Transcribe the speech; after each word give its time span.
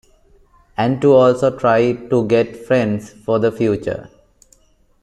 And 0.77 0.99
to 1.03 1.13
also 1.13 1.55
try 1.55 1.93
to 1.93 2.25
get 2.25 2.65
friends 2.65 3.11
for 3.11 3.37
the 3.37 3.51
future. 3.51 4.09